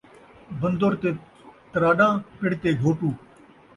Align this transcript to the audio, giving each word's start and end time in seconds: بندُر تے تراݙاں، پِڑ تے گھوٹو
بندُر 0.59 0.93
تے 1.01 1.09
تراݙاں، 1.71 2.13
پِڑ 2.37 2.51
تے 2.61 2.69
گھوٹو 2.81 3.09